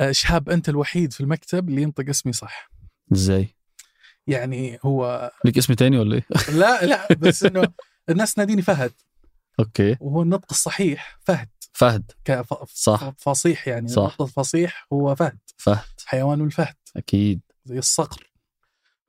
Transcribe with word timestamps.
آه، 0.00 0.12
شهاب 0.12 0.48
أنت 0.50 0.68
الوحيد 0.68 1.12
في 1.12 1.20
المكتب 1.20 1.68
اللي 1.68 1.82
ينطق 1.82 2.08
اسمي 2.08 2.32
صح. 2.32 2.70
إزاي؟ 3.12 3.56
يعني 4.26 4.78
هو 4.84 5.30
ليك 5.44 5.58
اسم 5.58 5.74
تاني 5.74 5.98
ولا 5.98 6.14
إيه؟ 6.14 6.26
لا 6.60 6.84
لا 6.86 7.14
بس 7.14 7.42
إنه 7.44 7.72
الناس 8.08 8.34
تناديني 8.34 8.62
فهد. 8.62 8.92
أوكي. 9.60 9.96
وهو 10.00 10.22
النطق 10.22 10.46
الصحيح 10.50 11.18
فهد. 11.24 11.48
فهد. 11.72 12.10
كف- 12.24 12.70
صح. 12.74 13.12
فصيح 13.18 13.68
يعني 13.68 13.88
صح. 13.88 13.98
النطق 14.02 14.22
الفصيح 14.22 14.86
هو 14.92 15.14
فهد. 15.14 15.38
فهد. 15.56 15.84
حيوان 16.06 16.40
الفهد. 16.40 16.74
أكيد. 16.96 17.40
زي 17.64 17.78
الصقر. 17.78 18.30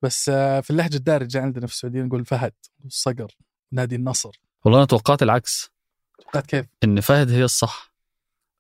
بس 0.02 0.30
آه، 0.30 0.60
في 0.60 0.70
اللهجة 0.70 0.96
الدارجة 0.96 1.42
عندنا 1.42 1.68
في 1.68 1.74
السعودية 1.74 2.02
نقول 2.02 2.26
فهد 2.26 2.54
الصقر 2.86 3.32
نادي 3.72 3.96
النصر. 3.96 4.42
والله 4.66 4.80
أنا 4.80 4.88
توقعت 4.88 5.24
العكس. 5.24 5.70
توقعت 6.24 6.46
كيف؟ 6.46 6.66
إن 6.84 7.02
فهد 7.02 7.30
هي 7.32 7.44
الصح. 7.44 7.93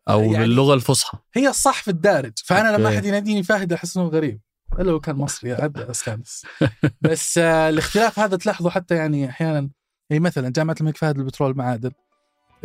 أو 0.09 0.21
يعني- 0.21 0.37
باللغة 0.37 0.73
الفصحى. 0.73 1.17
هي 1.33 1.49
الصح 1.49 1.83
في 1.83 1.87
الدارج. 1.91 2.31
فأنا 2.45 2.77
لما 2.77 2.85
أوكي. 2.85 2.95
أحد 2.97 3.05
يناديني 3.05 3.43
فهد 3.43 3.73
أحس 3.73 3.97
إنه 3.97 4.07
غريب. 4.07 4.39
إلا 4.79 4.83
لو 4.91 4.99
كان 4.99 5.15
مصري 5.15 5.53
ابدا 5.53 5.91
أستانس. 5.91 6.45
بس 7.01 7.37
آه 7.37 7.69
الاختلاف 7.69 8.19
هذا 8.19 8.37
تلاحظه 8.37 8.69
حتى 8.69 8.95
يعني 8.95 9.29
أحيانا. 9.29 9.69
يعني 10.09 10.23
مثلا 10.23 10.49
جامعة 10.49 10.75
الملك 10.81 10.97
فهد 10.97 11.17
للبترول 11.17 11.49
والمعادن 11.49 11.91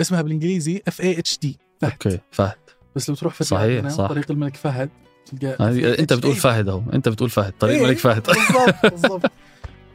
اسمها 0.00 0.22
بالإنجليزي 0.22 0.82
اف 0.88 1.00
اي 1.00 1.18
اتش 1.18 1.38
دي 1.38 1.58
فهد. 1.80 1.90
أوكي 1.92 2.18
فهد. 2.30 2.56
بس 2.96 3.08
لو 3.08 3.14
تروح 3.14 3.34
في 3.34 3.44
صحيح، 3.44 3.88
صح. 3.88 4.06
طريق 4.08 4.30
الملك 4.30 4.56
فهد 4.56 4.90
تلقى 5.26 5.56
هذه- 5.60 5.98
أنت 5.98 6.12
بتقول. 6.12 6.34
فهد 6.34 6.68
أهو. 6.68 6.82
أنت 6.94 7.08
بتقول 7.08 7.30
فهد 7.30 7.52
طريق 7.60 7.76
إيه، 7.76 7.86
ملك 7.86 7.98
فهد. 7.98 8.22
بالضبط 8.26 8.74
بالضبط. 8.92 9.30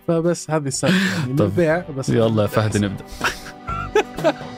فبس 0.08 0.52
هذه 0.52 0.68
السالفة. 0.68 1.62
يعني 1.64 1.86
بس 1.98 2.10
يلا 2.10 2.42
يا 2.42 2.48
فهد 2.48 2.78
نبدأ. 2.78 3.06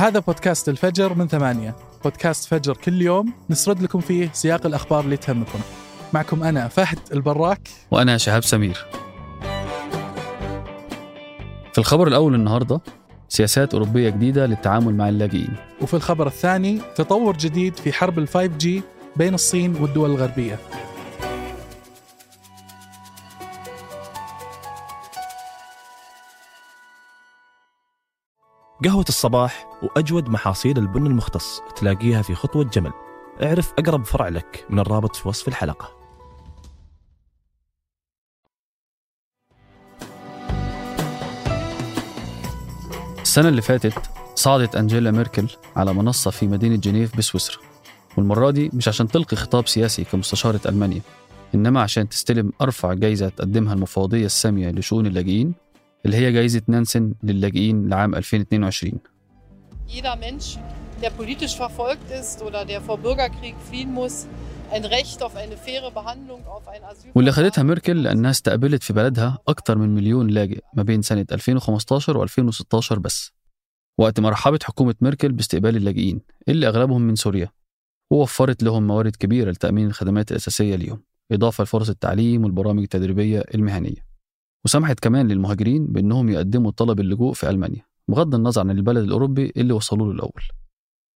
هذا 0.00 0.18
بودكاست 0.18 0.68
الفجر 0.68 1.14
من 1.14 1.28
ثمانية. 1.28 1.76
بودكاست 2.04 2.48
فجر 2.48 2.76
كل 2.76 3.02
يوم 3.02 3.32
نسرد 3.50 3.82
لكم 3.82 4.00
فيه 4.00 4.30
سياق 4.32 4.66
الأخبار 4.66 5.04
اللي 5.04 5.16
تهمكم. 5.16 5.58
معكم 6.12 6.42
أنا 6.42 6.68
فهد 6.68 6.98
البراك. 7.12 7.68
وأنا 7.90 8.16
شهاب 8.16 8.44
سمير. 8.44 8.86
في 11.72 11.78
الخبر 11.78 12.08
الأول 12.08 12.34
النهارده 12.34 12.80
سياسات 13.28 13.74
أوروبية 13.74 14.10
جديدة 14.10 14.46
للتعامل 14.46 14.94
مع 14.94 15.08
اللاجئين. 15.08 15.56
وفي 15.82 15.94
الخبر 15.94 16.26
الثاني 16.26 16.80
تطور 16.96 17.36
جديد 17.36 17.76
في 17.76 17.92
حرب 17.92 18.18
ال 18.18 18.28
5G 18.28 18.68
بين 19.16 19.34
الصين 19.34 19.76
والدول 19.80 20.10
الغربية. 20.10 20.58
قهوة 28.84 29.04
الصباح 29.08 29.66
وأجود 29.82 30.28
محاصيل 30.28 30.78
البن 30.78 31.06
المختص 31.06 31.60
تلاقيها 31.76 32.22
في 32.22 32.34
خطوة 32.34 32.64
جمل. 32.64 32.92
اعرف 33.42 33.72
أقرب 33.78 34.04
فرع 34.04 34.28
لك 34.28 34.66
من 34.70 34.78
الرابط 34.78 35.16
في 35.16 35.28
وصف 35.28 35.48
الحلقة. 35.48 35.90
السنة 43.22 43.48
اللي 43.48 43.62
فاتت 43.62 44.10
صعدت 44.34 44.76
أنجيلا 44.76 45.10
ميركل 45.10 45.46
على 45.76 45.92
منصة 45.92 46.30
في 46.30 46.46
مدينة 46.46 46.76
جنيف 46.76 47.16
بسويسرا. 47.16 47.58
والمرة 48.16 48.50
دي 48.50 48.70
مش 48.72 48.88
عشان 48.88 49.08
تلقي 49.08 49.36
خطاب 49.36 49.68
سياسي 49.68 50.04
كمستشارة 50.04 50.60
ألمانيا 50.66 51.00
إنما 51.54 51.82
عشان 51.82 52.08
تستلم 52.08 52.52
أرفع 52.60 52.94
جايزة 52.94 53.28
تقدمها 53.28 53.74
المفوضية 53.74 54.26
السامية 54.26 54.70
لشؤون 54.70 55.06
اللاجئين 55.06 55.54
اللي 56.06 56.16
هي 56.16 56.32
جايزة 56.32 56.62
نانسن 56.68 57.14
للاجئين 57.22 57.88
لعام 57.88 58.14
2022 58.14 58.92
Jeder 59.88 60.16
Mensch, 60.16 60.58
der 61.02 61.10
politisch 61.10 61.56
verfolgt 61.56 62.08
ist 62.20 62.42
oder 62.42 62.64
der 62.64 62.80
vor 62.80 62.98
Bürgerkrieg 62.98 63.54
fliehen 63.68 63.92
muss, 63.92 64.26
ein 64.70 64.84
Recht 64.84 65.18
auf 65.22 65.34
eine 65.36 65.56
faire 65.66 65.90
Behandlung, 65.90 66.40
auf 66.46 66.68
ein 66.68 66.82
Asyl. 66.84 67.10
واللي 67.14 67.32
خدتها 67.32 67.62
ميركل 67.62 68.02
لأنها 68.02 68.30
استقبلت 68.30 68.82
في 68.82 68.92
بلدها 68.92 69.38
أكتر 69.48 69.78
من 69.78 69.94
مليون 69.94 70.26
لاجئ 70.30 70.60
ما 70.74 70.82
بين 70.82 71.02
سنة 71.02 71.26
2015 71.32 72.26
و2016 72.26 72.92
بس 72.98 73.32
وقت 73.98 74.20
ما 74.20 74.30
رحبت 74.30 74.62
حكومة 74.62 74.94
ميركل 75.00 75.32
باستقبال 75.32 75.76
اللاجئين 75.76 76.20
اللي 76.48 76.68
أغلبهم 76.68 77.02
من 77.02 77.14
سوريا 77.14 77.50
ووفرت 78.10 78.62
لهم 78.62 78.86
موارد 78.86 79.16
كبيرة 79.16 79.50
لتأمين 79.50 79.86
الخدمات 79.86 80.30
الأساسية 80.30 80.76
ليهم 80.76 81.02
إضافة 81.32 81.64
لفرص 81.64 81.88
التعليم 81.88 82.44
والبرامج 82.44 82.82
التدريبية 82.82 83.44
المهنية 83.54 84.09
وسمحت 84.64 85.00
كمان 85.00 85.28
للمهاجرين 85.28 85.86
بأنهم 85.86 86.28
يقدموا 86.28 86.70
طلب 86.70 87.00
اللجوء 87.00 87.32
في 87.32 87.50
ألمانيا 87.50 87.82
بغض 88.08 88.34
النظر 88.34 88.60
عن 88.60 88.70
البلد 88.70 89.04
الأوروبي 89.04 89.52
اللي 89.56 89.72
وصلوا 89.72 90.06
له 90.06 90.12
الأول. 90.12 90.42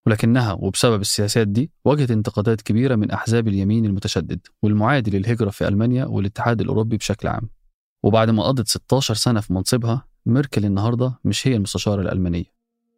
ولكنها 0.06 0.52
وبسبب 0.52 1.00
السياسات 1.00 1.48
دي 1.48 1.70
واجهت 1.84 2.10
انتقادات 2.10 2.60
كبيرة 2.60 2.94
من 2.94 3.10
أحزاب 3.10 3.48
اليمين 3.48 3.84
المتشدد 3.84 4.40
والمعادي 4.62 5.18
للهجرة 5.18 5.50
في 5.50 5.68
ألمانيا 5.68 6.04
والاتحاد 6.04 6.60
الأوروبي 6.60 6.96
بشكل 6.96 7.28
عام. 7.28 7.48
وبعد 8.02 8.30
ما 8.30 8.42
قضت 8.42 8.68
16 8.68 9.14
سنة 9.14 9.40
في 9.40 9.52
منصبها 9.52 10.06
ميركل 10.26 10.64
النهاردة 10.64 11.18
مش 11.24 11.48
هي 11.48 11.56
المستشارة 11.56 12.02
الألمانية. 12.02 12.54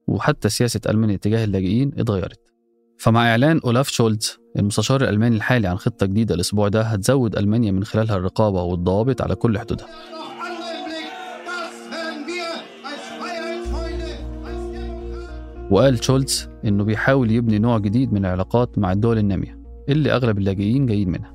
وحتى 0.06 0.48
سياسة 0.48 0.80
ألمانيا 0.88 1.16
تجاه 1.16 1.44
اللاجئين 1.44 1.92
اتغيرت. 1.98 2.40
فمع 2.98 3.30
إعلان 3.30 3.60
أولاف 3.64 3.88
شولتز 3.88 4.38
المستشار 4.58 5.02
الألماني 5.02 5.36
الحالي 5.36 5.68
عن 5.68 5.76
خطة 5.76 6.06
جديدة 6.06 6.34
الأسبوع 6.34 6.68
ده 6.68 6.82
هتزود 6.82 7.36
ألمانيا 7.36 7.72
من 7.72 7.84
خلالها 7.84 8.16
الرقابة 8.16 8.62
والضوابط 8.62 9.22
على 9.22 9.34
كل 9.34 9.58
حدودها. 9.58 9.86
وقال 15.70 16.04
شولتز 16.04 16.48
إنه 16.64 16.84
بيحاول 16.84 17.30
يبني 17.30 17.58
نوع 17.58 17.78
جديد 17.78 18.12
من 18.12 18.24
العلاقات 18.26 18.78
مع 18.78 18.92
الدول 18.92 19.18
النامية 19.18 19.58
اللي 19.88 20.12
أغلب 20.12 20.38
اللاجئين 20.38 20.86
جايين 20.86 21.08
منها 21.10 21.32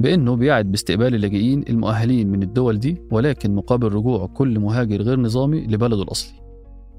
بإنه 0.00 0.36
بيعد 0.36 0.70
باستقبال 0.70 1.14
اللاجئين 1.14 1.64
المؤهلين 1.68 2.28
من 2.30 2.42
الدول 2.42 2.78
دي 2.78 3.02
ولكن 3.10 3.54
مقابل 3.54 3.92
رجوع 3.92 4.26
كل 4.26 4.58
مهاجر 4.60 5.02
غير 5.02 5.20
نظامي 5.20 5.60
لبلده 5.66 6.02
الأصلي 6.02 6.38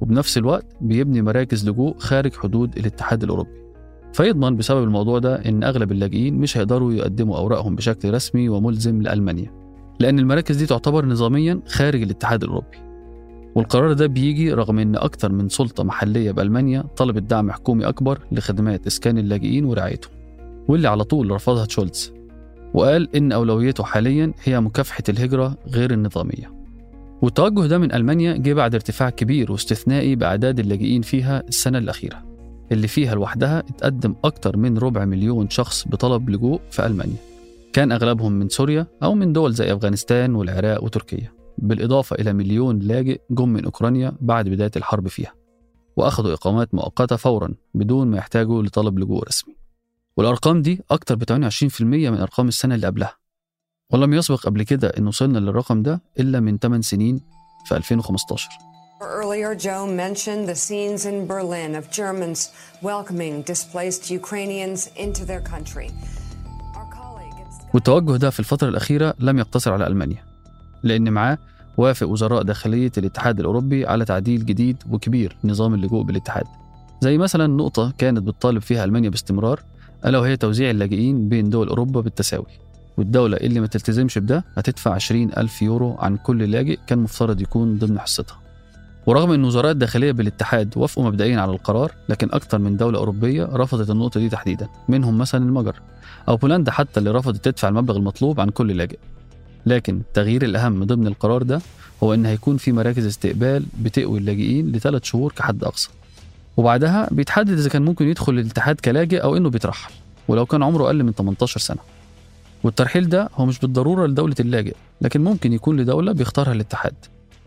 وبنفس 0.02 0.38
الوقت 0.38 0.66
بيبني 0.82 1.22
مراكز 1.22 1.70
لجوء 1.70 1.98
خارج 1.98 2.34
حدود 2.34 2.78
الاتحاد 2.78 3.24
الأوروبي 3.24 3.67
فيضمن 4.14 4.56
بسبب 4.56 4.84
الموضوع 4.84 5.20
ده 5.20 5.36
إن 5.36 5.64
أغلب 5.64 5.92
اللاجئين 5.92 6.36
مش 6.36 6.58
هيقدروا 6.58 6.94
يقدموا 6.94 7.38
أوراقهم 7.38 7.76
بشكل 7.76 8.14
رسمي 8.14 8.50
وملزم 8.50 9.02
لألمانيا 9.02 9.52
لأن 10.00 10.20
المراكز 10.20 10.56
دي 10.56 10.66
تعتبر 10.66 11.06
نظاميا 11.06 11.60
خارج 11.68 12.02
الاتحاد 12.02 12.44
الأوروبي. 12.44 12.78
والقرار 13.56 13.94
ده 13.94 14.08
بيجي 14.08 14.54
رغم 14.54 14.80
إن 14.80 14.96
أكتر 14.96 15.32
من 15.32 15.50
سلطة 15.50 15.84
محلية 15.84 16.32
بألمانيا 16.32 16.82
طلبت 16.82 17.24
دعم 17.24 17.52
حكومي 17.52 17.86
أكبر 17.86 18.20
لخدمات 18.32 18.88
إسكان 18.88 19.18
اللاجئين 19.18 19.66
ورعايتهم 19.66 20.12
واللي 20.68 20.88
على 20.88 21.04
طول 21.04 21.32
رفضها 21.32 21.66
تشولتز 21.66 22.14
وقال 22.74 23.16
إن 23.16 23.32
أولويته 23.32 23.84
حاليا 23.84 24.34
هي 24.44 24.62
مكافحة 24.62 25.04
الهجرة 25.10 25.58
غير 25.68 25.92
النظامية. 25.92 26.54
والتوجه 27.22 27.68
ده 27.68 27.78
من 27.78 27.94
ألمانيا 27.94 28.38
جه 28.38 28.54
بعد 28.54 28.74
ارتفاع 28.76 29.10
كبير 29.10 29.52
واستثنائي 29.52 30.16
بأعداد 30.16 30.60
اللاجئين 30.60 31.02
فيها 31.02 31.44
السنة 31.48 31.78
الأخيرة. 31.78 32.27
اللي 32.72 32.88
فيها 32.88 33.16
لوحدها 33.16 33.60
اتقدم 33.60 34.16
أكتر 34.24 34.58
من 34.58 34.78
ربع 34.78 35.06
مليون 35.06 35.50
شخص 35.50 35.88
بطلب 35.88 36.30
لجوء 36.30 36.62
في 36.72 36.86
ألمانيا. 36.86 37.16
كان 37.74 37.92
أغلبهم 37.92 38.32
من 38.32 38.50
سوريا 38.50 38.88
أو 39.04 39.16
من 39.16 39.34
دول 39.34 39.54
زي 39.54 39.74
أفغانستان 39.74 40.36
والعراق 40.36 40.84
وتركيا. 40.84 41.32
بالإضافة 41.58 42.16
إلى 42.16 42.34
مليون 42.34 42.80
لاجئ 42.80 43.22
جم 43.32 43.50
من 43.50 43.66
أوكرانيا 43.66 44.14
بعد 44.22 44.50
بداية 44.50 44.72
الحرب 44.76 45.08
فيها. 45.08 45.34
وأخذوا 45.96 46.34
إقامات 46.34 46.76
مؤقتة 46.76 47.16
فورا 47.16 47.54
بدون 47.74 48.08
ما 48.08 48.18
يحتاجوا 48.18 48.64
لطلب 48.64 49.00
لجوء 49.00 49.28
رسمي. 49.28 49.56
والأرقام 50.18 50.62
دي 50.62 50.82
أكتر 50.92 51.16
ب 51.16 51.24
28% 51.24 51.82
من 51.82 52.18
أرقام 52.18 52.48
السنة 52.48 52.76
اللي 52.76 52.88
قبلها. 52.88 53.18
ولم 53.92 54.14
يسبق 54.14 54.40
قبل 54.40 54.64
كده 54.64 54.88
إن 54.88 55.08
وصلنا 55.08 55.38
للرقم 55.40 55.82
ده 55.82 56.02
إلا 56.20 56.40
من 56.40 56.58
8 56.58 56.82
سنين 56.82 57.22
في 57.66 57.78
2015 57.78 58.50
Earlier, 59.02 59.54
Joe 59.54 59.86
mentioned 59.86 60.50
the 60.50 60.56
scenes 60.56 61.06
in 61.06 61.28
Berlin 61.28 61.76
of 61.76 61.92
Germans 61.92 62.52
welcoming 62.82 63.44
displaced 63.44 64.10
Ukrainians 64.10 64.90
into 64.96 65.24
their 65.26 65.42
country. 65.42 65.92
والتوجه 67.74 68.18
ده 68.18 68.30
في 68.30 68.40
الفترة 68.40 68.70
الأخيرة 68.70 69.14
لم 69.20 69.40
يقتصر 69.40 69.74
على 69.74 69.88
ألمانيا 69.88 70.24
لأن 70.84 71.14
معاه 71.14 71.38
وافق 71.78 72.08
وزراء 72.08 72.44
داخلية 72.44 72.92
الاتحاد 72.98 73.40
الأوروبي 73.40 73.86
على 73.86 74.06
تعديل 74.06 74.46
جديد 74.46 74.78
وكبير 74.90 75.38
نظام 75.44 75.74
اللجوء 75.74 76.04
بالاتحاد. 76.04 76.46
زي 77.02 77.18
مثلا 77.18 77.48
نقطة 77.48 77.94
كانت 77.98 78.20
بتطالب 78.20 78.62
فيها 78.62 78.84
ألمانيا 78.84 79.10
باستمرار 79.10 79.64
ألا 80.06 80.20
وهي 80.20 80.38
توزيع 80.38 80.70
اللاجئين 80.70 81.30
بين 81.30 81.50
دول 81.50 81.68
أوروبا 81.68 82.02
بالتساوي. 82.02 82.46
والدولة 82.98 83.38
اللي 83.38 83.60
ما 83.60 83.68
تلتزمش 83.68 84.18
بده 84.18 84.44
هتدفع 84.58 84.94
20 84.94 85.32
ألف 85.38 85.62
يورو 85.62 85.96
عن 86.00 86.18
كل 86.18 86.52
لاجئ 86.52 86.80
كان 86.88 87.00
مفترض 87.00 87.42
يكون 87.42 87.78
ضمن 87.78 88.00
حصتها. 88.00 88.47
ورغم 89.08 89.32
أن 89.32 89.44
وزراء 89.44 89.72
الداخلية 89.72 90.12
بالاتحاد 90.12 90.74
وافقوا 90.78 91.06
مبدئيا 91.06 91.40
على 91.42 91.52
القرار 91.52 91.92
لكن 92.10 92.30
أكثر 92.32 92.58
من 92.58 92.78
دولة 92.78 93.00
أوروبية 93.00 93.44
رفضت 93.44 93.90
النقطة 93.90 94.20
دي 94.20 94.30
تحديدا 94.30 94.68
منهم 94.90 95.18
مثلا 95.18 95.46
المجر 95.46 95.76
أو 96.30 96.38
بولندا 96.38 96.72
حتى 96.72 97.00
اللي 97.00 97.12
رفضت 97.12 97.46
تدفع 97.46 97.68
المبلغ 97.68 97.98
المطلوب 97.98 98.40
عن 98.40 98.50
كل 98.50 98.78
لاجئ. 98.78 98.98
لكن 99.66 99.98
التغيير 99.98 100.44
الأهم 100.44 100.84
ضمن 100.84 101.08
القرار 101.08 101.44
ده 101.44 101.62
هو 102.04 102.14
إن 102.14 102.26
هيكون 102.26 102.58
في 102.58 102.72
مراكز 102.72 103.06
استقبال 103.06 103.66
بتقوي 103.80 104.20
اللاجئين 104.20 104.72
لثلاث 104.72 105.04
شهور 105.04 105.32
كحد 105.32 105.64
أقصى. 105.64 105.90
وبعدها 106.58 107.08
بيتحدد 107.12 107.58
إذا 107.58 107.70
كان 107.70 107.82
ممكن 107.86 108.08
يدخل 108.08 108.34
الاتحاد 108.34 108.76
كلاجئ 108.80 109.24
أو 109.24 109.38
إنه 109.38 109.50
بيترحل 109.50 109.94
ولو 110.28 110.46
كان 110.46 110.64
عمره 110.64 110.86
أقل 110.86 111.04
من 111.04 111.12
18 111.14 111.60
سنة. 111.60 111.80
والترحيل 112.64 113.10
ده 113.10 113.30
هو 113.36 113.46
مش 113.46 113.60
بالضرورة 113.60 114.08
لدولة 114.08 114.36
اللاجئ 114.40 114.76
لكن 115.02 115.24
ممكن 115.24 115.54
يكون 115.54 115.78
لدولة 115.80 116.12
بيختارها 116.12 116.54
الاتحاد. 116.54 116.94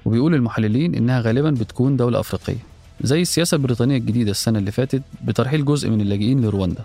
وبيقول 0.05 0.35
المحللين 0.35 0.95
إنها 0.95 1.21
غالبا 1.21 1.51
بتكون 1.51 1.97
دولة 1.97 2.21
أفريقية 2.21 2.59
زي 3.01 3.23
السياسة 3.23 3.55
البريطانية 3.55 3.97
الجديدة 3.97 4.31
السنة 4.31 4.59
اللي 4.59 4.71
فاتت 4.73 5.03
بترحيل 5.25 5.65
جزء 5.65 5.91
من 5.91 6.01
اللاجئين 6.01 6.45
لرواندا 6.45 6.85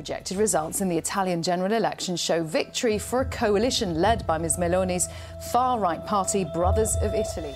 Projected 0.00 0.36
results 0.38 0.80
in 0.80 0.88
the 0.88 0.98
Italian 1.04 1.42
general 1.42 1.72
election 1.82 2.16
show 2.16 2.42
victory 2.58 2.98
for 3.08 3.18
a 3.20 3.28
coalition 3.42 3.88
led 4.06 4.18
by 4.26 4.38
Ms. 4.38 4.56
Meloni's 4.62 5.06
far 5.52 5.78
right 5.86 6.02
party, 6.06 6.42
Brothers 6.54 6.92
of 7.02 7.10
Italy. 7.14 7.54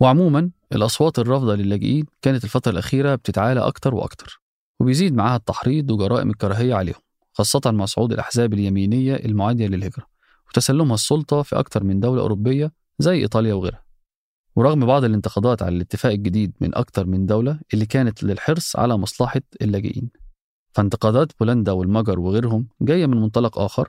وعموما 0.00 0.50
الأصوات 0.72 1.18
الرافضة 1.18 1.54
للاجئين 1.54 2.06
كانت 2.22 2.44
الفترة 2.44 2.72
الأخيرة 2.72 3.14
بتتعالى 3.14 3.60
أكتر 3.60 3.94
وأكتر 3.94 4.40
وبيزيد 4.80 5.14
معاها 5.14 5.36
التحريض 5.36 5.90
وجرائم 5.90 6.30
الكراهية 6.30 6.74
عليهم 6.74 7.00
خاصة 7.32 7.60
مع 7.66 7.84
صعود 7.84 8.12
الأحزاب 8.12 8.52
اليمينية 8.54 9.14
المعادية 9.16 9.66
للهجرة 9.66 10.11
وتسلمها 10.52 10.94
السلطة 10.94 11.42
في 11.42 11.58
أكتر 11.58 11.84
من 11.84 12.00
دولة 12.00 12.22
أوروبية 12.22 12.72
زي 12.98 13.14
إيطاليا 13.14 13.54
وغيرها. 13.54 13.82
ورغم 14.56 14.86
بعض 14.86 15.04
الانتقادات 15.04 15.62
على 15.62 15.76
الاتفاق 15.76 16.12
الجديد 16.12 16.52
من 16.60 16.74
أكتر 16.74 17.06
من 17.06 17.26
دولة 17.26 17.58
اللي 17.74 17.86
كانت 17.86 18.22
للحرص 18.22 18.76
على 18.76 18.96
مصلحة 18.96 19.40
اللاجئين. 19.62 20.10
فانتقادات 20.72 21.32
بولندا 21.40 21.72
والمجر 21.72 22.20
وغيرهم 22.20 22.66
جاية 22.80 23.06
من 23.06 23.20
منطلق 23.20 23.58
آخر 23.58 23.88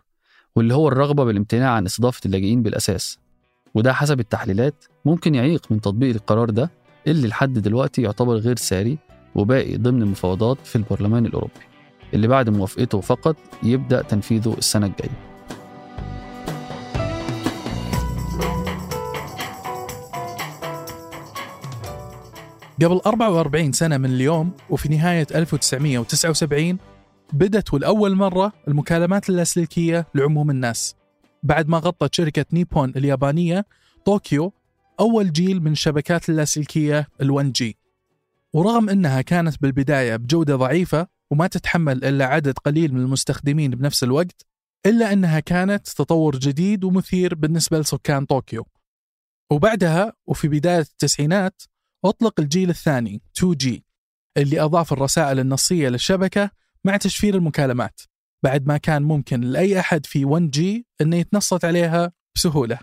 واللي 0.56 0.74
هو 0.74 0.88
الرغبة 0.88 1.24
بالامتناع 1.24 1.72
عن 1.72 1.86
استضافة 1.86 2.22
اللاجئين 2.26 2.64
بالأساس. 2.64 3.20
وده 3.76 3.94
حسب 3.94 4.20
التحليلات 4.20 4.86
ممكن 5.06 5.36
يعيق 5.36 5.72
من 5.72 5.82
تطبيق 5.82 6.16
القرار 6.16 6.50
ده 6.50 6.72
اللي 7.08 7.28
لحد 7.28 7.54
دلوقتي 7.54 8.02
يعتبر 8.02 8.36
غير 8.36 8.56
ساري 8.56 8.98
وباقي 9.36 9.78
ضمن 9.78 10.02
المفاوضات 10.02 10.58
في 10.64 10.76
البرلمان 10.76 11.26
الأوروبي 11.26 11.62
اللي 12.14 12.28
بعد 12.28 12.50
موافقته 12.50 13.02
فقط 13.02 13.36
يبدأ 13.64 14.02
تنفيذه 14.02 14.54
السنة 14.58 14.86
الجاية. 14.86 15.33
قبل 22.86 23.02
44 23.06 23.72
سنة 23.72 23.98
من 23.98 24.10
اليوم 24.10 24.52
وفي 24.70 24.90
نهاية 24.90 25.28
1979 25.36 26.78
بدت 27.34 27.74
ولأول 27.74 28.16
مرة 28.16 28.54
المكالمات 28.68 29.30
اللاسلكية 29.30 30.08
لعموم 30.16 30.50
الناس. 30.50 30.96
بعد 31.44 31.68
ما 31.68 31.78
غطت 31.78 32.16
شركة 32.16 32.46
نيبون 32.54 32.90
اليابانية 32.90 33.66
طوكيو 34.06 34.54
أول 35.00 35.32
جيل 35.32 35.64
من 35.64 35.72
الشبكات 35.72 36.30
اللاسلكية 36.30 37.08
ال1 37.24 37.42
G. 37.42 37.78
ورغم 38.54 38.90
أنها 38.90 39.22
كانت 39.22 39.62
بالبداية 39.62 40.16
بجودة 40.16 40.56
ضعيفة 40.56 41.08
وما 41.32 41.48
تتحمل 41.48 42.06
إلا 42.06 42.26
عدد 42.26 42.58
قليل 42.58 42.94
من 42.94 43.02
المستخدمين 43.02 43.72
بنفس 43.72 44.04
الوقت 44.04 44.46
إلا 44.86 45.14
أنها 45.14 45.40
كانت 45.40 45.88
تطور 45.88 46.36
جديد 46.36 46.84
ومثير 46.84 47.36
بالنسبة 47.36 47.80
لسكان 47.80 48.26
طوكيو. 48.26 48.66
وبعدها 49.52 50.14
وفي 50.28 50.48
بداية 50.48 50.80
التسعينات 50.80 51.62
أطلق 52.06 52.40
الجيل 52.40 52.70
الثاني 52.70 53.22
2G 53.40 53.68
اللي 54.38 54.60
أضاف 54.60 54.94
الرسائل 54.94 55.40
النصية 55.40 55.90
للشبكة 55.90 56.50
مع 56.86 56.98
تشفير 56.98 57.36
المكالمات 57.36 58.02
بعد 58.44 58.68
ما 58.68 58.78
كان 58.78 59.04
ممكن 59.04 59.42
لأي 59.42 59.80
أحد 59.80 60.06
في 60.06 60.26
1G 60.26 60.84
أنه 61.02 61.16
يتنصت 61.18 61.66
عليها 61.66 62.12
بسهولة. 62.36 62.80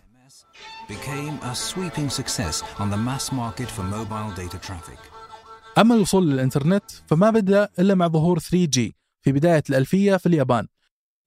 أما 5.78 5.94
الوصول 5.94 6.30
للإنترنت 6.30 6.84
فما 7.06 7.30
بدأ 7.30 7.68
إلا 7.78 7.94
مع 7.94 8.08
ظهور 8.08 8.38
3G 8.38 8.78
في 9.22 9.32
بداية 9.32 9.62
الألفية 9.70 10.16
في 10.16 10.26
اليابان 10.26 10.66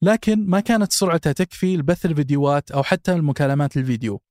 لكن 0.01 0.45
ما 0.47 0.59
كانت 0.59 0.91
سرعتها 0.91 1.31
تكفي 1.31 1.77
لبث 1.77 2.05
الفيديوهات 2.05 2.71
أو 2.71 2.83
حتى 2.83 3.13
المكالمات 3.13 3.77
الفيديو 3.77 4.21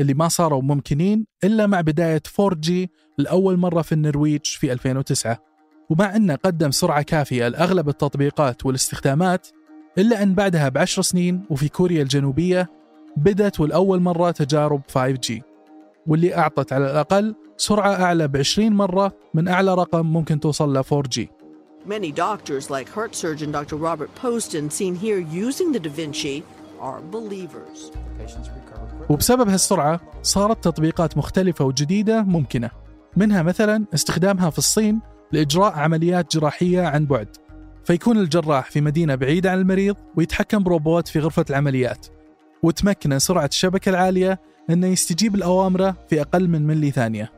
اللي 0.00 0.14
ما 0.14 0.28
صاروا 0.28 0.62
ممكنين 0.62 1.26
إلا 1.44 1.66
مع 1.66 1.80
بداية 1.80 2.22
4G 2.40 2.72
لأول 3.18 3.56
مرة 3.56 3.82
في 3.82 3.92
النرويج 3.92 4.44
في 4.44 4.72
2009 4.72 5.38
ومع 5.90 6.16
أنه 6.16 6.34
قدم 6.34 6.70
سرعة 6.70 7.02
كافية 7.02 7.48
لأغلب 7.48 7.88
التطبيقات 7.88 8.66
والاستخدامات 8.66 9.48
إلا 9.98 10.22
أن 10.22 10.34
بعدها 10.34 10.68
بعشر 10.68 11.02
سنين 11.02 11.44
وفي 11.50 11.68
كوريا 11.68 12.02
الجنوبية 12.02 12.70
بدأت 13.16 13.60
والأول 13.60 14.00
مرة 14.00 14.30
تجارب 14.30 14.82
5G 14.98 15.32
واللي 16.06 16.36
أعطت 16.36 16.72
على 16.72 16.90
الأقل 16.90 17.34
سرعة 17.56 17.92
أعلى 17.92 18.28
ب 18.28 18.36
20 18.36 18.72
مرة 18.72 19.12
من 19.34 19.48
أعلى 19.48 19.74
رقم 19.74 20.06
ممكن 20.06 20.40
توصل 20.40 20.76
ل 20.76 20.84
4G 20.84 21.26
Many 21.86 22.10
doctors, 22.12 22.70
like 22.70 22.88
heart 22.88 23.14
surgeon 23.14 23.52
Dr. 23.52 23.76
Robert 23.76 24.10
Poston, 24.14 24.70
seen 24.70 24.94
here 24.94 25.18
using 25.18 25.70
the 25.70 25.78
Da 25.78 25.90
Vinci, 25.90 26.42
are 26.80 27.02
believers. 27.02 27.90
وبسبب 29.08 29.48
هالسرعة 29.48 30.00
صارت 30.22 30.64
تطبيقات 30.64 31.18
مختلفة 31.18 31.64
وجديدة 31.64 32.22
ممكنة 32.22 32.70
منها 33.16 33.42
مثلا 33.42 33.84
استخدامها 33.94 34.50
في 34.50 34.58
الصين 34.58 35.00
لإجراء 35.32 35.72
عمليات 35.72 36.36
جراحية 36.36 36.82
عن 36.82 37.06
بعد 37.06 37.28
فيكون 37.84 38.18
الجراح 38.18 38.70
في 38.70 38.80
مدينة 38.80 39.14
بعيدة 39.14 39.50
عن 39.50 39.58
المريض 39.58 39.96
ويتحكم 40.16 40.62
بروبوت 40.62 41.08
في 41.08 41.18
غرفة 41.18 41.44
العمليات 41.50 42.06
وتمكن 42.62 43.18
سرعة 43.18 43.46
الشبكة 43.46 43.88
العالية 43.88 44.40
أنه 44.70 44.86
يستجيب 44.86 45.36
لأوامره 45.36 45.96
في 46.08 46.20
أقل 46.20 46.48
من 46.48 46.66
ملي 46.66 46.90
ثانية. 46.90 47.32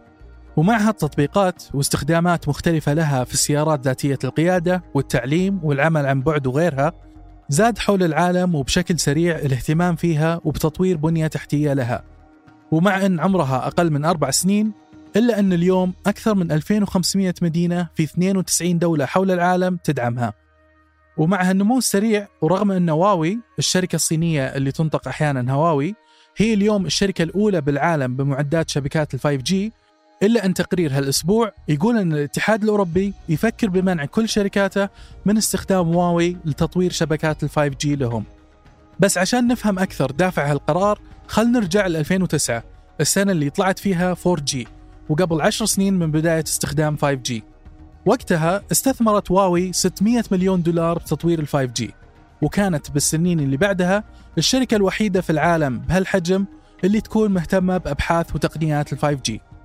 ومع 0.56 0.76
هالتطبيقات 0.76 1.62
واستخدامات 1.74 2.48
مختلفة 2.48 2.92
لها 2.92 3.24
في 3.24 3.34
السيارات 3.34 3.80
ذاتية 3.84 4.18
القيادة 4.24 4.82
والتعليم 4.94 5.60
والعمل 5.62 6.06
عن 6.06 6.22
بعد 6.22 6.46
وغيرها 6.46 6.92
زاد 7.48 7.78
حول 7.78 8.02
العالم 8.02 8.54
وبشكل 8.54 8.98
سريع 8.98 9.38
الاهتمام 9.38 9.96
فيها 9.96 10.40
وبتطوير 10.44 10.96
بنية 10.96 11.26
تحتية 11.26 11.72
لها. 11.72 12.04
ومع 12.70 13.06
أن 13.06 13.20
عمرها 13.20 13.66
أقل 13.66 13.90
من 13.90 14.04
أربع 14.04 14.30
سنين 14.30 14.72
إلا 15.16 15.38
أن 15.38 15.52
اليوم 15.52 15.92
أكثر 16.06 16.34
من 16.34 16.52
2500 16.52 17.34
مدينة 17.42 17.88
في 17.94 18.02
92 18.02 18.78
دولة 18.78 19.06
حول 19.06 19.30
العالم 19.30 19.78
تدعمها. 19.84 20.32
ومع 21.16 21.42
هالنمو 21.42 21.78
السريع 21.78 22.28
ورغم 22.42 22.70
أن 22.70 22.88
هواوي 22.88 23.38
الشركة 23.58 23.96
الصينية 23.96 24.46
اللي 24.46 24.72
تنطق 24.72 25.08
أحيانا 25.08 25.52
هواوي 25.52 25.94
هي 26.36 26.54
اليوم 26.54 26.86
الشركة 26.86 27.22
الأولى 27.22 27.60
بالعالم 27.60 28.16
بمعدات 28.16 28.70
شبكات 28.70 29.14
ال 29.14 29.20
5G 29.20 29.54
إلا 30.22 30.44
أن 30.46 30.54
تقرير 30.54 30.98
هالأسبوع 30.98 31.52
يقول 31.68 31.98
أن 31.98 32.12
الاتحاد 32.12 32.62
الأوروبي 32.62 33.14
يفكر 33.28 33.68
بمنع 33.68 34.04
كل 34.04 34.28
شركاته 34.28 34.88
من 35.24 35.36
استخدام 35.36 35.92
هواوي 35.92 36.36
لتطوير 36.44 36.92
شبكات 36.92 37.42
ال 37.44 37.50
5G 37.50 37.86
لهم. 37.86 38.24
بس 39.00 39.18
عشان 39.18 39.46
نفهم 39.46 39.78
أكثر 39.78 40.10
دافع 40.10 40.50
هالقرار 40.50 40.98
خل 41.26 41.52
نرجع 41.52 41.86
ل 41.86 41.96
2009 41.96 42.62
السنة 43.00 43.32
اللي 43.32 43.50
طلعت 43.50 43.78
فيها 43.78 44.14
4G 44.14 44.56
وقبل 45.08 45.40
10 45.40 45.66
سنين 45.66 45.94
من 45.94 46.10
بداية 46.10 46.42
استخدام 46.44 46.96
5G 46.96 47.32
وقتها 48.06 48.62
استثمرت 48.72 49.30
هواوي 49.30 49.72
600 49.72 50.24
مليون 50.30 50.62
دولار 50.62 50.98
بتطوير 50.98 51.38
ال 51.38 51.48
5G 51.48 51.90
وكانت 52.42 52.90
بالسنين 52.90 53.40
اللي 53.40 53.56
بعدها 53.56 54.04
الشركة 54.38 54.74
الوحيدة 54.74 55.20
في 55.20 55.30
العالم 55.30 55.78
بهالحجم 55.78 56.44
اللي 56.84 57.00
تكون 57.00 57.30
مهتمة 57.30 57.76
بأبحاث 57.76 58.34
وتقنيات 58.34 58.92
ال 58.92 58.98
5G 58.98 59.55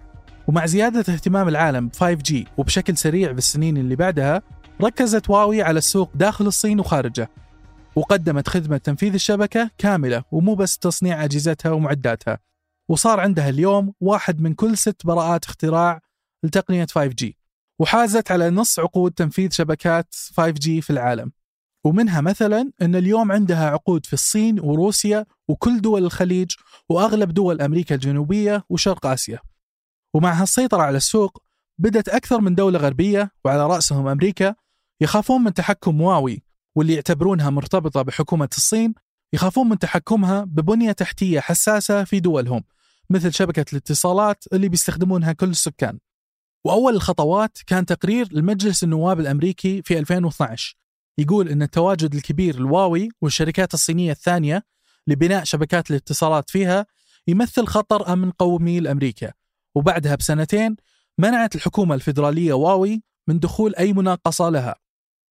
ومع 0.47 0.65
زيادة 0.65 1.13
اهتمام 1.13 1.47
العالم 1.47 1.87
ب 1.87 1.95
5G 1.95 2.33
وبشكل 2.57 2.97
سريع 2.97 3.31
بالسنين 3.31 3.77
اللي 3.77 3.95
بعدها 3.95 4.41
ركزت 4.81 5.29
هواوي 5.29 5.61
على 5.61 5.77
السوق 5.77 6.11
داخل 6.15 6.47
الصين 6.47 6.79
وخارجه 6.79 7.29
وقدمت 7.95 8.47
خدمة 8.47 8.77
تنفيذ 8.77 9.13
الشبكة 9.13 9.69
كاملة 9.77 10.23
ومو 10.31 10.55
بس 10.55 10.77
تصنيع 10.77 11.23
أجهزتها 11.23 11.71
ومعداتها 11.71 12.39
وصار 12.89 13.19
عندها 13.19 13.49
اليوم 13.49 13.93
واحد 14.01 14.41
من 14.41 14.53
كل 14.53 14.77
ست 14.77 15.05
براءات 15.05 15.45
اختراع 15.45 16.01
لتقنية 16.43 16.87
5G 16.99 17.25
وحازت 17.79 18.31
على 18.31 18.49
نص 18.49 18.79
عقود 18.79 19.11
تنفيذ 19.11 19.51
شبكات 19.51 20.15
5G 20.15 20.63
في 20.63 20.89
العالم 20.89 21.31
ومنها 21.85 22.21
مثلا 22.21 22.71
أن 22.81 22.95
اليوم 22.95 23.31
عندها 23.31 23.69
عقود 23.69 24.05
في 24.05 24.13
الصين 24.13 24.59
وروسيا 24.59 25.25
وكل 25.47 25.81
دول 25.81 26.03
الخليج 26.03 26.51
وأغلب 26.89 27.33
دول 27.33 27.61
أمريكا 27.61 27.95
الجنوبية 27.95 28.63
وشرق 28.69 29.05
آسيا. 29.05 29.39
ومع 30.13 30.31
هالسيطرة 30.41 30.81
على 30.81 30.97
السوق 30.97 31.43
بدت 31.77 32.09
أكثر 32.09 32.41
من 32.41 32.55
دولة 32.55 32.79
غربية 32.79 33.31
وعلى 33.45 33.67
رأسهم 33.67 34.07
أمريكا 34.07 34.55
يخافون 35.01 35.41
من 35.41 35.53
تحكم 35.53 36.01
هواوي 36.01 36.43
واللي 36.75 36.93
يعتبرونها 36.93 37.49
مرتبطة 37.49 38.01
بحكومة 38.01 38.49
الصين 38.57 38.93
يخافون 39.33 39.69
من 39.69 39.79
تحكمها 39.79 40.43
ببنية 40.43 40.91
تحتية 40.91 41.39
حساسة 41.39 42.03
في 42.03 42.19
دولهم 42.19 42.63
مثل 43.09 43.33
شبكة 43.33 43.65
الاتصالات 43.73 44.43
اللي 44.53 44.69
بيستخدمونها 44.69 45.33
كل 45.33 45.49
السكان. 45.49 45.99
وأول 46.65 46.95
الخطوات 46.95 47.57
كان 47.67 47.85
تقرير 47.85 48.27
لمجلس 48.31 48.83
النواب 48.83 49.19
الأمريكي 49.19 49.81
في 49.81 49.99
2012 49.99 50.75
يقول 51.17 51.49
أن 51.49 51.61
التواجد 51.61 52.15
الكبير 52.15 52.55
الواوي 52.55 53.09
والشركات 53.21 53.73
الصينية 53.73 54.11
الثانية 54.11 54.63
لبناء 55.07 55.43
شبكات 55.43 55.91
الاتصالات 55.91 56.49
فيها 56.49 56.85
يمثل 57.27 57.65
خطر 57.65 58.13
أمن 58.13 58.31
قومي 58.31 58.79
لأمريكا. 58.79 59.31
وبعدها 59.75 60.15
بسنتين 60.15 60.75
منعت 61.17 61.55
الحكومة 61.55 61.95
الفيدرالية 61.95 62.53
واوي 62.53 63.03
من 63.27 63.39
دخول 63.39 63.75
أي 63.75 63.93
مناقصة 63.93 64.49
لها. 64.49 64.75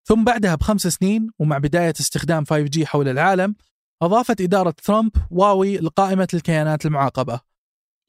ثم 0.04 0.24
بعدها 0.24 0.54
بخمس 0.54 0.86
سنين 0.86 1.30
ومع 1.38 1.58
بداية 1.58 1.94
استخدام 2.00 2.44
5G 2.44 2.84
حول 2.84 3.08
العالم 3.08 3.54
أضافت 4.02 4.40
إدارة 4.40 4.74
ترامب 4.84 5.10
واوي 5.30 5.78
لقائمة 5.78 6.28
الكيانات 6.34 6.86
المعاقبة. 6.86 7.40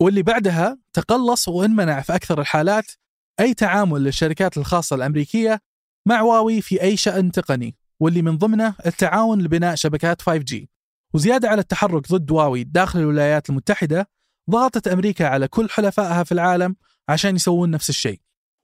واللي 0.02 0.24
بعدها 0.24 0.78
تقلص 0.94 1.48
وانمنع 1.48 2.02
في 2.02 2.16
أكثر 2.16 2.42
الحالات 2.42 2.92
أي 3.40 3.54
تعامل 3.54 4.04
للشركات 4.04 4.58
الخاصة 4.58 4.96
الأمريكية 4.96 5.62
مع 6.08 6.22
واوي 6.22 6.62
في 6.62 6.82
أي 6.82 6.98
شأن 6.98 7.32
تقني. 7.32 7.76
واللي 8.00 8.22
من 8.22 8.38
ضمنه 8.38 8.76
التعاون 8.86 9.42
لبناء 9.42 9.76
شبكات 9.76 10.22
5G 10.22 10.66
وزيادة 11.14 11.50
على 11.50 11.62
التحرك 11.62 12.12
ضد 12.12 12.32
واوي 12.32 12.64
داخل 12.64 13.00
الولايات 13.00 13.50
المتحدة 13.50 14.10
ضغطت 14.52 14.88
أمريكا 14.88 15.28
على 15.28 15.48
كل 15.48 15.70
حلفائها 15.70 16.24
في 16.24 16.32
العالم 16.32 16.76
عشان 17.10 17.36
يسوون 17.36 17.72
نفس 17.72 17.90
الشيء. 17.90 18.20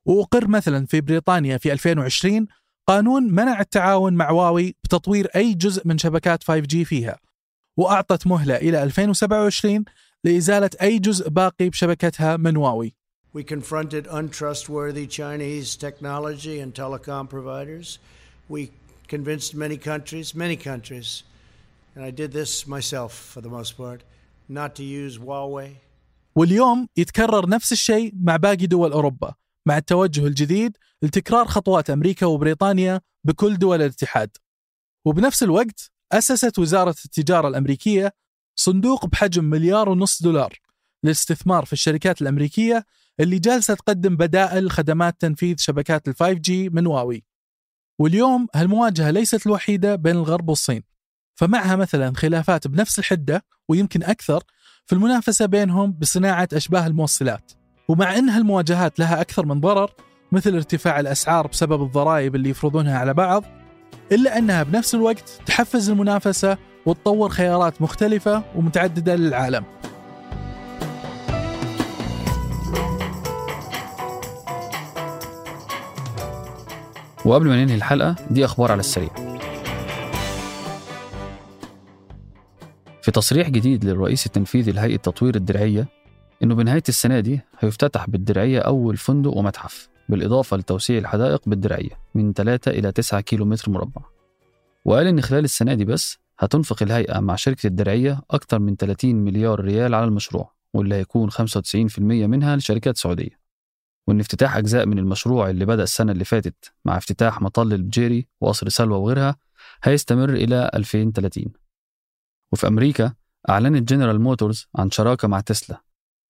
وأقر 0.06 0.48
مثلا 0.48 0.86
في 0.86 1.02
بريطانيا 1.02 1.58
في 1.58 1.74
2020 1.74 2.48
قانون 2.88 3.24
منع 3.24 3.60
التعاون 3.60 4.14
مع 4.14 4.32
واوي 4.32 4.76
بتطوير 4.84 5.28
أي 5.36 5.54
جزء 5.54 5.88
من 5.88 5.98
شبكات 5.98 6.44
5G 6.44 6.76
فيها 6.84 7.20
وأعطت 7.78 8.28
مهلة 8.28 8.56
إلى 8.56 8.84
2027 8.84 9.86
لإزالة 10.24 10.70
أي 10.82 11.00
جزء 11.00 11.30
باقي 11.30 11.70
بشبكتها 11.70 12.38
من 12.38 12.58
واوي. 12.58 12.94
We 13.34 13.44
confronted 13.44 14.08
untrustworthy 14.08 15.06
Chinese 15.06 15.76
technology 15.76 16.60
and 16.60 16.74
telecom 16.74 17.30
providers. 17.30 18.00
We 18.50 18.72
convinced 19.08 19.54
many 19.54 19.78
countries, 19.78 20.34
many 20.34 20.56
countries, 20.56 21.24
and 21.96 22.04
I 22.04 22.12
did 22.12 22.32
this 22.32 22.66
myself 22.66 23.12
for 23.34 23.42
the 23.42 23.50
most 23.50 23.78
part, 23.78 24.02
واليوم 26.36 26.88
يتكرر 26.98 27.50
نفس 27.50 27.72
الشيء 27.72 28.14
مع 28.16 28.36
باقي 28.36 28.68
دول 28.68 28.92
أوروبا 28.92 29.34
مع 29.66 29.78
التوجه 29.78 30.28
الجديد 30.28 30.78
لتكرار 31.02 31.46
خطوات 31.46 31.90
أمريكا 31.90 32.26
وبريطانيا 32.26 33.02
بكل 33.24 33.58
دول 33.58 33.82
الاتحاد. 33.82 34.38
وبنفس 35.06 35.44
الوقت 35.44 35.92
أسست 36.12 36.60
وزارة 36.60 36.96
التجارة 37.06 37.48
الأمريكية 37.48 38.14
صندوق 38.56 39.06
بحجم 39.06 39.44
مليار 39.44 39.90
ونص 39.90 40.24
دولار 40.24 40.60
للاستثمار 41.04 41.66
في 41.66 41.74
الشركات 41.74 42.22
الأمريكية 42.22 42.86
اللي 43.20 43.40
جالسة 43.40 43.74
تقدم 43.74 44.16
بدائل 44.16 44.72
خدمات 44.72 45.22
تنفيذ 45.22 45.56
شبكات 45.58 46.08
ال 46.08 46.14
5G 46.16 46.50
من 46.50 46.88
واوي. 46.88 47.24
واليوم 48.00 48.48
هالمواجهة 48.56 49.12
ليست 49.12 49.48
الوحيدة 49.48 49.96
بين 49.96 50.16
الغرب 50.16 50.50
والصين. 50.50 50.84
فمعها 51.38 51.76
مثلا 51.76 52.14
خلافات 52.16 52.68
بنفس 52.68 53.00
الحدة 53.00 53.44
ويمكن 53.68 54.04
أكثر 54.04 54.44
في 54.86 54.94
المنافسة 54.94 55.46
بينهم 55.46 55.92
بصناعة 55.92 56.48
أشباه 56.54 56.88
الموصلات. 56.88 57.52
ومع 57.88 58.18
أن 58.18 58.30
هالمواجهات 58.30 59.00
لها 59.00 59.22
أكثر 59.22 59.46
من 59.46 59.62
ضرر 59.62 59.92
مثل 60.32 60.56
ارتفاع 60.56 61.00
الأسعار 61.00 61.48
بسبب 61.48 61.84
الضرائب 61.84 62.36
اللي 62.36 62.50
يفرضونها 62.50 62.98
على 62.98 63.14
بعض 63.14 63.44
إلا 64.12 64.38
أنها 64.38 64.64
بنفس 64.64 64.96
الوقت 64.96 65.42
تحفز 65.46 65.90
المنافسة 65.90 66.58
وتطور 66.86 67.30
خيارات 67.30 67.82
مختلفة 67.82 68.44
ومتعددة 68.56 69.16
للعالم. 69.16 69.64
وقبل 77.26 77.48
ما 77.48 77.64
ننهي 77.64 77.76
الحلقة 77.76 78.16
دي 78.30 78.46
أخبار 78.46 78.72
على 78.72 78.80
السريع. 78.80 79.27
في 83.08 83.12
تصريح 83.12 83.50
جديد 83.50 83.86
للرئيس 83.86 84.26
التنفيذي 84.26 84.72
لهيئة 84.72 84.98
تطوير 84.98 85.36
الدرعية 85.36 85.88
إنه 86.44 86.56
بنهاية 86.56 86.84
السنة 86.90 87.20
دي 87.20 87.42
هيفتتح 87.60 88.10
بالدرعية 88.10 88.60
أول 88.60 88.98
فندق 88.98 89.38
ومتحف 89.38 89.90
بالإضافة 90.10 90.58
لتوسيع 90.58 90.98
الحدائق 90.98 91.42
بالدرعية 91.50 91.90
من 92.16 92.34
3 92.34 92.72
إلى 92.72 92.92
9 92.92 93.22
كيلو 93.22 93.46
متر 93.46 93.72
مربع. 93.72 94.02
وقال 94.86 95.08
إن 95.08 95.22
خلال 95.22 95.44
السنة 95.44 95.74
دي 95.74 95.86
بس 95.86 96.18
هتنفق 96.40 96.84
الهيئة 96.84 97.20
مع 97.20 97.36
شركة 97.36 97.68
الدرعية 97.68 98.22
أكثر 98.32 98.60
من 98.60 98.76
30 98.76 99.16
مليار 99.16 99.62
ريال 99.62 99.96
على 99.96 100.06
المشروع 100.06 100.52
واللي 100.74 100.96
هيكون 100.96 101.32
95% 101.32 102.00
منها 102.00 102.56
لشركات 102.56 102.98
سعودية. 102.98 103.40
وإن 104.08 104.20
افتتاح 104.20 104.58
أجزاء 104.58 104.86
من 104.86 105.00
المشروع 105.00 105.50
اللي 105.50 105.66
بدأ 105.66 105.84
السنة 105.84 106.12
اللي 106.12 106.26
فاتت 106.26 106.74
مع 106.86 106.98
افتتاح 106.98 107.42
مطل 107.42 107.74
البجيري 107.74 108.28
وقصر 108.42 108.70
سلوى 108.70 108.98
وغيرها 108.98 109.36
هيستمر 109.84 110.30
إلى 110.30 110.72
2030 110.74 111.67
وفي 112.54 112.68
أمريكا 112.68 113.14
أعلنت 113.50 113.90
جنرال 113.90 114.22
موتورز 114.22 114.68
عن 114.76 114.92
شراكة 114.92 115.28
مع 115.28 115.40
تسلا. 115.40 115.82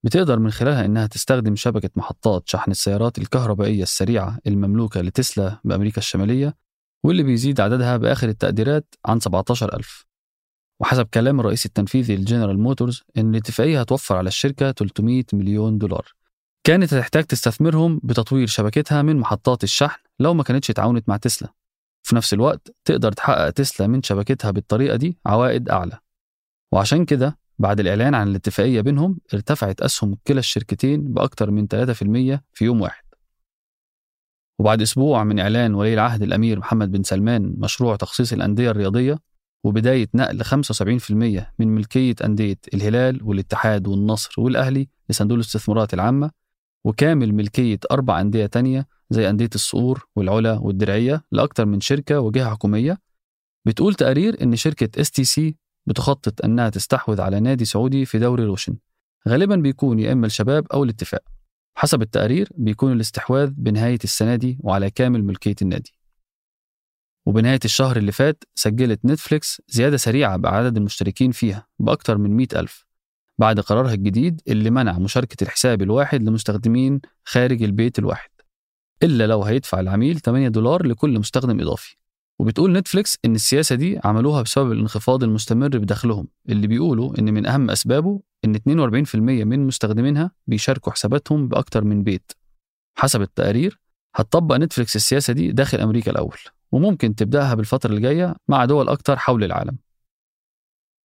بتقدر 0.03 0.39
من 0.39 0.51
خلالها 0.51 0.85
إنها 0.85 1.07
تستخدم 1.07 1.55
شبكة 1.55 1.89
محطات 1.95 2.49
شحن 2.49 2.71
السيارات 2.71 3.17
الكهربائية 3.17 3.83
السريعة 3.83 4.39
المملوكة 4.47 5.01
لتسلا 5.01 5.59
بأمريكا 5.63 5.97
الشمالية 5.97 6.55
واللي 7.03 7.23
بيزيد 7.23 7.61
عددها 7.61 7.97
بآخر 7.97 8.29
التقديرات 8.29 8.95
عن 9.05 9.19
17000 9.19 10.05
وحسب 10.81 11.05
كلام 11.05 11.39
الرئيس 11.39 11.65
التنفيذي 11.65 12.15
لجنرال 12.15 12.59
موتورز 12.59 13.03
إن 13.17 13.29
الاتفاقية 13.31 13.81
هتوفر 13.81 14.15
على 14.15 14.27
الشركة 14.27 14.71
300 14.71 15.23
مليون 15.33 15.77
دولار. 15.77 16.13
كانت 16.63 16.93
هتحتاج 16.93 17.23
تستثمرهم 17.23 17.99
بتطوير 18.03 18.47
شبكتها 18.47 19.01
من 19.01 19.17
محطات 19.17 19.63
الشحن 19.63 19.99
لو 20.19 20.33
ما 20.33 20.43
كانتش 20.43 20.67
تعاونت 20.67 21.09
مع 21.09 21.17
تسلا. 21.17 21.49
في 22.03 22.15
نفس 22.15 22.33
الوقت 22.33 22.75
تقدر 22.85 23.11
تحقق 23.11 23.49
تسلا 23.49 23.87
من 23.87 24.03
شبكتها 24.03 24.51
بالطريقة 24.51 24.95
دي 24.95 25.19
عوائد 25.25 25.69
أعلى. 25.69 25.99
وعشان 26.71 27.05
كده 27.05 27.37
بعد 27.59 27.79
الإعلان 27.79 28.15
عن 28.15 28.27
الاتفاقية 28.27 28.81
بينهم 28.81 29.19
ارتفعت 29.33 29.81
أسهم 29.81 30.17
كلا 30.27 30.39
الشركتين 30.39 31.13
بأكثر 31.13 31.51
من 31.51 31.67
3% 31.67 32.43
في 32.53 32.65
يوم 32.65 32.81
واحد. 32.81 33.03
وبعد 34.59 34.81
أسبوع 34.81 35.23
من 35.23 35.39
إعلان 35.39 35.73
ولي 35.75 35.93
العهد 35.93 36.23
الأمير 36.23 36.59
محمد 36.59 36.91
بن 36.91 37.03
سلمان 37.03 37.55
مشروع 37.57 37.95
تخصيص 37.95 38.33
الأندية 38.33 38.71
الرياضية 38.71 39.19
وبداية 39.63 40.07
نقل 40.13 40.43
75% 40.43 41.11
من 41.59 41.67
ملكية 41.67 42.15
أندية 42.25 42.57
الهلال 42.73 43.23
والاتحاد 43.23 43.87
والنصر 43.87 44.41
والأهلي 44.41 44.87
لصندوق 45.09 45.35
الاستثمارات 45.35 45.93
العامة 45.93 46.31
وكامل 46.85 47.33
ملكية 47.33 47.79
أربع 47.91 48.21
أندية 48.21 48.45
تانية 48.45 48.87
زي 49.09 49.29
أندية 49.29 49.49
الصقور 49.55 50.07
والعلا 50.15 50.59
والدرعية 50.59 51.23
لأكثر 51.31 51.65
من 51.65 51.81
شركة 51.81 52.19
وجهة 52.19 52.49
حكومية. 52.49 52.97
بتقول 53.65 53.93
تقارير 53.93 54.43
إن 54.43 54.55
شركة 54.55 55.01
STC 55.01 55.55
بتخطط 55.87 56.45
أنها 56.45 56.69
تستحوذ 56.69 57.21
على 57.21 57.39
نادي 57.39 57.65
سعودي 57.65 58.05
في 58.05 58.19
دوري 58.19 58.43
روشن. 58.43 58.77
غالبا 59.27 59.55
بيكون 59.55 59.99
يا 59.99 60.13
إما 60.13 60.25
الشباب 60.25 60.67
أو 60.73 60.83
الاتفاق. 60.83 61.23
حسب 61.77 62.01
التقارير 62.01 62.49
بيكون 62.55 62.91
الاستحواذ 62.91 63.53
بنهاية 63.57 63.99
السنة 64.03 64.35
دي 64.35 64.57
وعلى 64.59 64.89
كامل 64.89 65.23
ملكية 65.23 65.55
النادي. 65.61 65.93
وبنهاية 67.25 67.59
الشهر 67.65 67.97
اللي 67.97 68.11
فات 68.11 68.43
سجلت 68.55 69.05
نتفليكس 69.05 69.61
زيادة 69.67 69.97
سريعة 69.97 70.37
بعدد 70.37 70.77
المشتركين 70.77 71.31
فيها 71.31 71.67
بأكثر 71.79 72.17
من 72.17 72.37
100 72.37 72.47
ألف. 72.55 72.85
بعد 73.37 73.59
قرارها 73.59 73.93
الجديد 73.93 74.41
اللي 74.47 74.69
منع 74.69 74.99
مشاركة 74.99 75.43
الحساب 75.43 75.81
الواحد 75.81 76.23
لمستخدمين 76.23 77.01
خارج 77.25 77.63
البيت 77.63 77.99
الواحد. 77.99 78.29
إلا 79.03 79.27
لو 79.27 79.43
هيدفع 79.43 79.79
العميل 79.79 80.19
8 80.19 80.47
دولار 80.47 80.85
لكل 80.85 81.19
مستخدم 81.19 81.59
إضافي. 81.61 81.95
وبتقول 82.39 82.73
نتفليكس 82.73 83.17
إن 83.25 83.35
السياسة 83.35 83.75
دي 83.75 83.99
عملوها 84.03 84.41
بسبب 84.41 84.71
الانخفاض 84.71 85.23
المستمر 85.23 85.67
بدخلهم 85.67 86.27
اللي 86.49 86.67
بيقولوا 86.67 87.19
إن 87.19 87.33
من 87.33 87.45
أهم 87.45 87.69
أسبابه 87.69 88.21
إن 88.45 88.55
42% 88.55 89.15
من 89.15 89.67
مستخدمينها 89.67 90.31
بيشاركوا 90.47 90.91
حساباتهم 90.91 91.47
بأكتر 91.47 91.83
من 91.83 92.03
بيت. 92.03 92.31
حسب 92.97 93.21
التقارير 93.21 93.79
هتطبق 94.15 94.55
نتفليكس 94.55 94.95
السياسة 94.95 95.33
دي 95.33 95.51
داخل 95.51 95.79
أمريكا 95.81 96.11
الأول 96.11 96.37
وممكن 96.71 97.15
تبدأها 97.15 97.53
بالفترة 97.55 97.91
الجاية 97.93 98.35
مع 98.47 98.65
دول 98.65 98.89
أكتر 98.89 99.15
حول 99.17 99.43
العالم. 99.43 99.77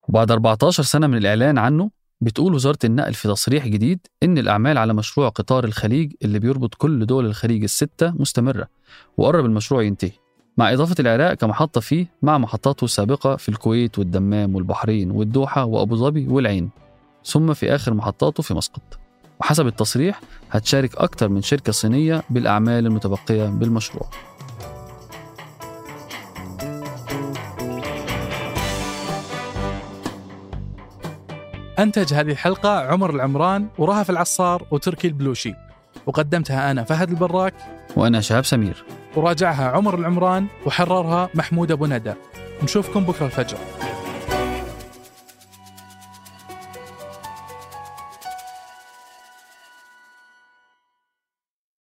وبعد 0.09 0.31
14 0.31 0.83
سنة 0.83 1.07
من 1.07 1.17
الإعلان 1.17 1.57
عنه 1.57 1.91
بتقول 2.21 2.53
وزارة 2.53 2.79
النقل 2.83 3.13
في 3.13 3.27
تصريح 3.27 3.67
جديد 3.67 4.07
إن 4.23 4.37
الأعمال 4.37 4.77
على 4.77 4.93
مشروع 4.93 5.29
قطار 5.29 5.63
الخليج 5.63 6.13
اللي 6.23 6.39
بيربط 6.39 6.75
كل 6.75 7.05
دول 7.05 7.25
الخليج 7.25 7.63
الستة 7.63 8.11
مستمرة 8.11 8.67
وقرب 9.17 9.45
المشروع 9.45 9.83
ينتهي. 9.83 10.20
مع 10.57 10.73
إضافة 10.73 10.95
العراق 10.99 11.33
كمحطة 11.33 11.81
فيه 11.81 12.05
مع 12.21 12.37
محطاته 12.37 12.85
السابقة 12.85 13.35
في 13.35 13.49
الكويت 13.49 13.99
والدمام 13.99 14.55
والبحرين 14.55 15.11
والدوحة 15.11 15.65
وأبو 15.65 15.95
ظبي 15.95 16.27
والعين 16.27 16.69
ثم 17.25 17.53
في 17.53 17.75
آخر 17.75 17.93
محطاته 17.93 18.43
في 18.43 18.53
مسقط. 18.53 18.81
وحسب 19.39 19.67
التصريح 19.67 20.21
هتشارك 20.51 20.95
أكثر 20.95 21.29
من 21.29 21.41
شركة 21.41 21.71
صينية 21.71 22.23
بالأعمال 22.29 22.85
المتبقية 22.85 23.45
بالمشروع. 23.45 24.09
أنتج 31.79 32.13
هذه 32.13 32.31
الحلقة 32.31 32.79
عمر 32.79 33.09
العمران 33.09 33.67
ورهف 33.77 34.09
العصار 34.09 34.67
وتركي 34.71 35.07
البلوشي. 35.07 35.53
وقدمتها 36.05 36.71
أنا 36.71 36.83
فهد 36.83 37.09
البراك. 37.09 37.53
وأنا 37.95 38.21
شهاب 38.21 38.45
سمير. 38.45 38.85
وراجعها 39.15 39.71
عمر 39.71 39.95
العمران 39.95 40.47
وحررها 40.65 41.29
محمود 41.33 41.71
أبو 41.71 41.85
ندى. 41.85 42.13
نشوفكم 42.63 43.03
بكرة 43.03 43.25
الفجر. 43.25 43.57